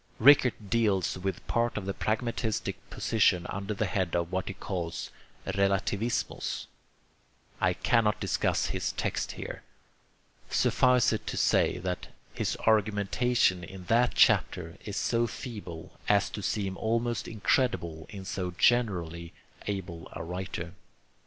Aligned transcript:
Rickert 0.17 0.71
deals 0.71 1.15
with 1.19 1.45
part 1.45 1.77
of 1.77 1.85
the 1.85 1.93
pragmatistic 1.93 2.75
position 2.89 3.45
under 3.51 3.75
the 3.75 3.85
head 3.85 4.15
of 4.15 4.31
what 4.31 4.47
he 4.47 4.55
calls 4.55 5.11
'Relativismus.' 5.45 6.65
I 7.59 7.73
cannot 7.73 8.19
discuss 8.19 8.65
his 8.65 8.93
text 8.93 9.33
here. 9.33 9.61
Suffice 10.49 11.13
it 11.13 11.27
to 11.27 11.37
say 11.37 11.77
that 11.77 12.07
his 12.33 12.57
argumentation 12.65 13.63
in 13.63 13.85
that 13.85 14.15
chapter 14.15 14.79
is 14.83 14.97
so 14.97 15.27
feeble 15.27 15.99
as 16.09 16.31
to 16.31 16.41
seem 16.41 16.77
almost 16.77 17.27
incredible 17.27 18.07
in 18.09 18.25
so 18.25 18.49
generally 18.57 19.33
able 19.67 20.09
a 20.13 20.23
writer. 20.23 20.73